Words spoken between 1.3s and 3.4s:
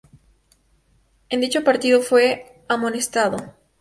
dicho partido fue amonestado.